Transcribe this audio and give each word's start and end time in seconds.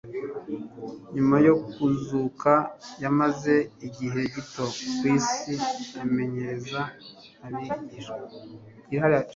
Nyuma 1.15 1.35
yo 1.47 1.53
kuzuka 1.71 2.53
yamaze 3.03 3.55
igihe 3.87 4.19
gito 4.33 4.63
ku 4.97 5.01
isi 5.15 5.53
amenyereza 6.03 6.81
abigishwa 7.45 8.19
be 9.11 9.19